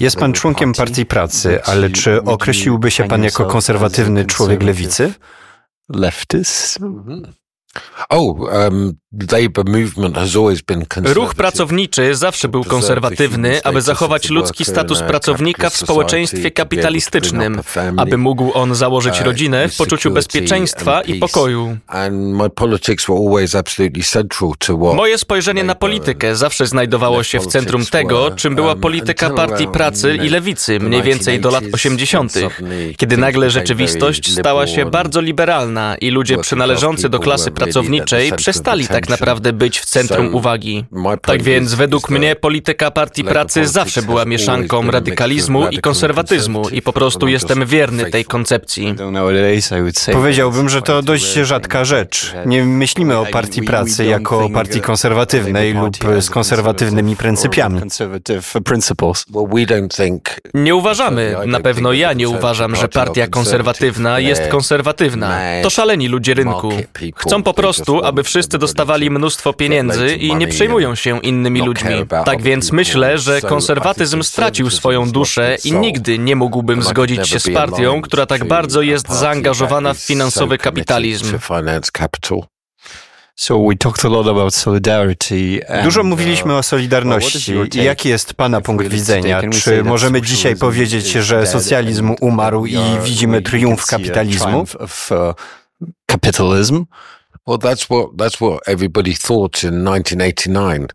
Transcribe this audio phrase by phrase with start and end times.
[0.00, 5.12] Jest pan członkiem Partii Pracy, ale czy określiłby się pan jako konserwatywny człowiek lewicy?
[5.88, 6.78] Leftist?
[8.08, 8.92] Oh, um,
[11.04, 17.60] Ruch pracowniczy zawsze był konserwatywny, aby zachować ludzki status pracownika w społeczeństwie kapitalistycznym,
[17.96, 21.76] aby mógł on założyć uh, rodzinę w poczuciu bezpieczeństwa i pokoju.
[24.94, 29.68] Moje spojrzenie na politykę zawsze znajdowało się w centrum tego, czym była um, polityka Partii
[29.68, 32.32] Pracy i Lewicy mniej więcej do lat 80.,
[32.96, 38.97] kiedy nagle rzeczywistość stała się bardzo liberalna i ludzie przynależący do klasy pracowniczej przestali tak
[39.08, 40.84] naprawdę być w centrum uwagi.
[41.22, 46.92] Tak więc według mnie polityka Partii Pracy zawsze była mieszanką radykalizmu i konserwatyzmu i po
[46.92, 48.94] prostu jestem wierny tej koncepcji.
[50.12, 52.34] Powiedziałbym, że to dość rzadka rzecz.
[52.46, 57.80] Nie myślimy o Partii Pracy jako o partii konserwatywnej lub z konserwatywnymi pryncypiami.
[60.54, 65.38] Nie uważamy, na pewno ja nie uważam, że partia konserwatywna jest konserwatywna.
[65.62, 66.72] To szaleni ludzie rynku.
[67.16, 71.94] Chcą po prostu, aby wszyscy dostawali mnóstwo pieniędzy i nie przejmują się innymi ludźmi.
[72.24, 77.50] Tak więc myślę, że konserwatyzm stracił swoją duszę i nigdy nie mógłbym zgodzić się z
[77.54, 81.38] partią, która tak bardzo jest zaangażowana w finansowy kapitalizm.
[85.84, 87.54] Dużo mówiliśmy o solidarności.
[87.74, 89.42] Jaki jest Pana punkt widzenia?
[89.62, 94.64] Czy możemy dzisiaj powiedzieć, że socjalizm umarł i widzimy triumf kapitalizmu?
[96.06, 96.84] Kapitalizm?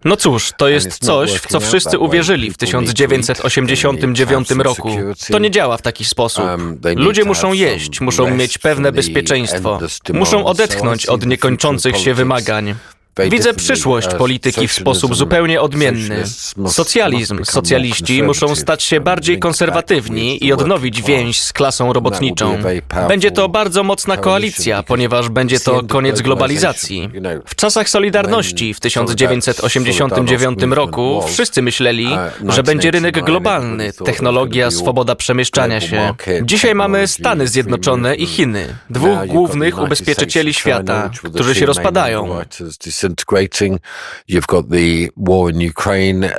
[0.05, 4.97] No cóż, to jest coś, w co wszyscy uwierzyli w 1989 roku.
[5.31, 6.45] To nie działa w taki sposób.
[6.45, 9.79] Um, Ludzie muszą jeść, muszą mieć pewne bezpieczeństwo,
[10.13, 12.75] muszą odetchnąć od niekończących się wymagań.
[13.19, 16.23] Widzę przyszłość polityki w sposób zupełnie odmienny.
[16.67, 22.57] Socjalizm, socjaliści muszą stać się bardziej konserwatywni i odnowić więź z klasą robotniczą.
[23.07, 27.09] Będzie to bardzo mocna koalicja, ponieważ będzie to koniec globalizacji.
[27.45, 32.07] W czasach Solidarności w 1989 roku wszyscy myśleli,
[32.49, 36.15] że będzie rynek globalny, technologia, swoboda przemieszczania się.
[36.43, 42.29] Dzisiaj mamy Stany Zjednoczone i Chiny, dwóch głównych ubezpieczycieli świata, którzy się rozpadają
[43.03, 43.79] disintegrating.
[44.29, 46.29] You've got the war in Ukraine.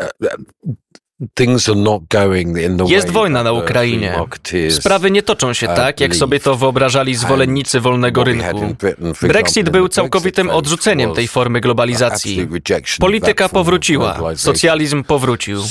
[2.87, 4.15] Jest wojna na Ukrainie.
[4.71, 8.77] Sprawy nie toczą się tak, jak sobie to wyobrażali zwolennicy wolnego rynku.
[9.23, 12.49] Brexit był całkowitym odrzuceniem tej formy globalizacji.
[13.01, 15.63] Polityka powróciła, socjalizm powrócił.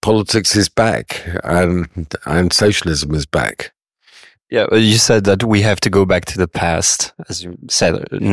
[0.00, 1.86] Politics is back and,
[2.24, 3.74] and socialism is back.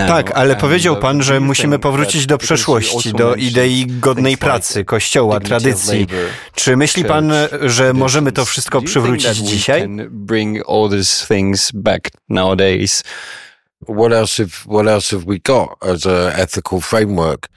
[0.07, 6.07] Tak, ale powiedział pan, że musimy powrócić do przeszłości, do idei godnej pracy, kościoła, tradycji.
[6.56, 7.31] Czy myśli pan,
[7.62, 9.90] że możemy to wszystko przywrócić dzisiaj?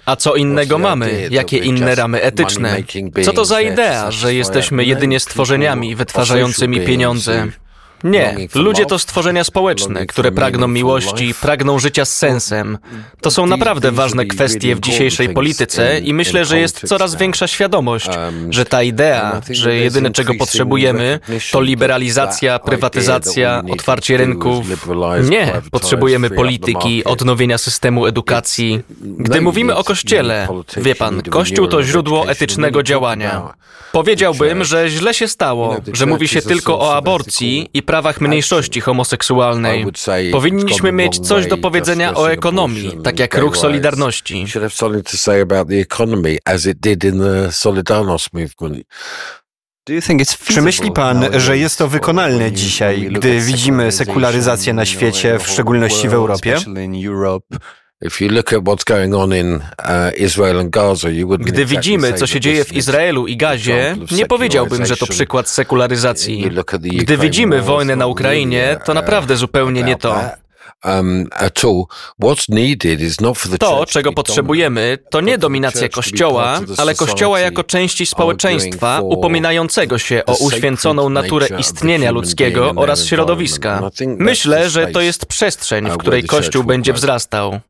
[0.06, 1.29] A co innego mamy?
[1.31, 2.77] Jakie inne ramy etyczne?
[3.25, 7.47] Co to za idea, że jesteśmy jedynie stworzeniami wytwarzającymi pieniądze?
[8.05, 12.79] Nie, ludzie to stworzenia społeczne, które pragną miłości, pragną życia z sensem.
[13.21, 18.09] To są naprawdę ważne kwestie w dzisiejszej polityce i myślę, że jest coraz większa świadomość,
[18.51, 21.21] że ta idea, że jedyne czego potrzebujemy
[21.53, 24.67] to liberalizacja, prywatyzacja, otwarcie rynków.
[25.31, 28.81] Nie, potrzebujemy polityki, odnowienia systemu edukacji.
[29.01, 33.53] Gdy mówimy o Kościele, wie pan, Kościół to źródło etycznego działania.
[33.93, 39.87] Powiedziałbym, że źle się stało, że mówi się tylko o aborcji i prawach mniejszości homoseksualnej.
[40.33, 44.47] Powinniśmy mieć coś do powiedzenia o ekonomii, tak jak ruch Solidarności.
[50.49, 56.09] Czy myśli pan, że jest to wykonalne dzisiaj, gdy widzimy sekularyzację na świecie, w szczególności
[56.09, 56.57] w Europie?
[61.45, 66.50] Gdy widzimy, co się dzieje w Izraelu i Gazie, nie powiedziałbym, że to przykład sekularyzacji.
[66.82, 70.21] Gdy widzimy wojnę na Ukrainie, to naprawdę zupełnie nie to.
[70.84, 71.29] Um,
[73.58, 80.37] to, czego potrzebujemy, to nie dominacja Kościoła, ale Kościoła jako części społeczeństwa upominającego się o
[80.37, 83.90] uświęconą naturę istnienia ludzkiego oraz środowiska.
[84.19, 87.61] Myślę, że to jest przestrzeń, w której Kościół będzie wzrastał.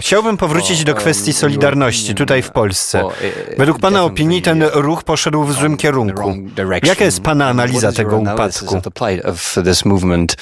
[0.00, 3.04] Chciałbym powrócić do kwestii solidarności tutaj w Polsce.
[3.58, 6.36] Według Pana opinii ten ruch poszedł w złym kierunku.
[6.82, 8.75] Jaka jest Pana analiza tego upadku?
[9.24, 10.36] Of this movement.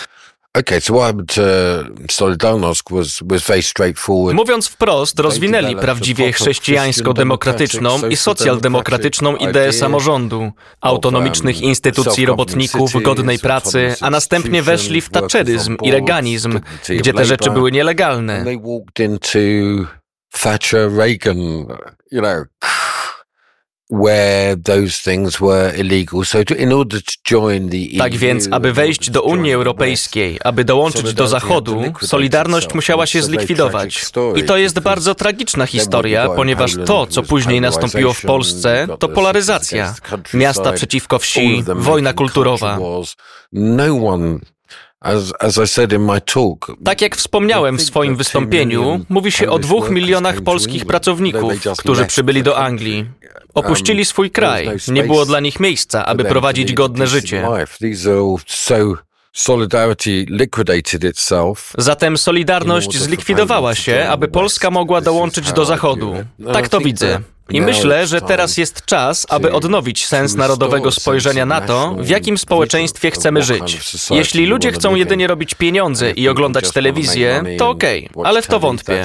[4.32, 14.10] Mówiąc wprost, rozwinęli prawdziwie chrześcijańsko-demokratyczną i socjaldemokratyczną ideę samorządu, autonomicznych instytucji robotników, godnej pracy, a
[14.10, 18.44] następnie weszli w taczeryzm i reganizm, gdzie te rzeczy były nielegalne.
[20.42, 21.38] Thatcher, Reagan,
[22.10, 22.44] you know,
[27.98, 34.06] tak więc, aby wejść do Unii Europejskiej, aby dołączyć do Zachodu, Solidarność musiała się zlikwidować.
[34.36, 39.94] I to jest bardzo tragiczna historia, ponieważ to, co później nastąpiło w Polsce, to polaryzacja.
[40.34, 42.78] Miasta przeciwko wsi, wojna kulturowa.
[46.84, 52.42] Tak jak wspomniałem w swoim wystąpieniu, mówi się o dwóch milionach polskich pracowników, którzy przybyli
[52.42, 53.06] do Anglii.
[53.54, 54.70] Opuścili swój kraj.
[54.88, 57.48] Nie było dla nich miejsca, aby prowadzić godne życie.
[61.78, 66.14] Zatem Solidarność zlikwidowała się, aby Polska mogła dołączyć do Zachodu.
[66.52, 67.20] Tak to widzę.
[67.50, 72.38] I myślę, że teraz jest czas, aby odnowić sens narodowego spojrzenia na to, w jakim
[72.38, 73.80] społeczeństwie chcemy żyć.
[74.10, 78.60] Jeśli ludzie chcą jedynie robić pieniądze i oglądać telewizję, to okej, okay, ale w to
[78.60, 79.04] wątpię.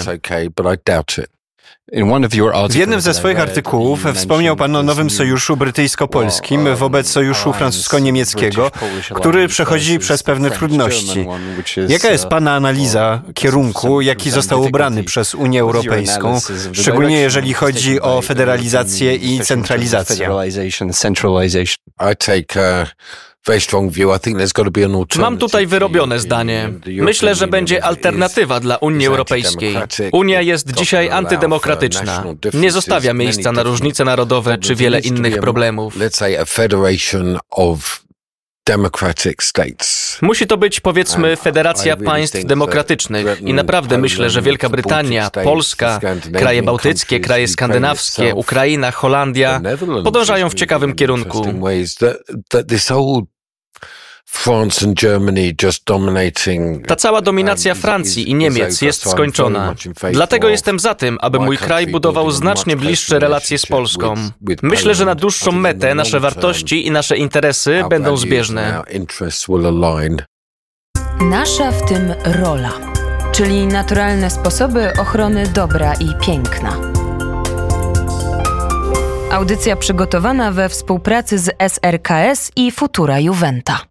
[2.70, 8.72] W jednym ze swoich artykułów wspomniał Pan o nowym sojuszu brytyjsko-polskim wobec sojuszu francusko-niemieckiego,
[9.16, 11.28] który przechodzi przez pewne trudności.
[11.88, 16.40] Jaka jest Pana analiza kierunku, jaki został obrany przez Unię Europejską,
[16.74, 20.30] szczególnie jeżeli chodzi o federalizację i centralizację?
[25.22, 26.74] Mam tutaj wyrobione zdanie.
[26.88, 29.76] Myślę, że będzie alternatywa dla Unii Europejskiej.
[30.12, 32.24] Unia jest dzisiaj antydemokratyczna.
[32.54, 35.96] Nie zostawia miejsca na różnice narodowe czy wiele innych problemów.
[40.22, 43.42] Musi to być, powiedzmy, federacja państw demokratycznych.
[43.42, 46.00] I naprawdę myślę, że Wielka Brytania, Polska,
[46.34, 49.62] kraje bałtyckie, kraje skandynawskie, Ukraina, Holandia
[50.04, 51.46] podążają w ciekawym kierunku.
[56.88, 59.76] Ta cała dominacja Francji i Niemiec jest skończona.
[60.12, 64.16] Dlatego jestem za tym, aby mój kraj budował znacznie bliższe relacje z Polską.
[64.62, 68.82] Myślę, że na dłuższą metę nasze wartości i nasze interesy będą zbieżne.
[71.22, 72.72] Nasza w tym rola,
[73.32, 76.78] czyli naturalne sposoby ochrony dobra i piękna.
[79.32, 83.89] Audycja przygotowana we współpracy z SRKS i Futura Juventa.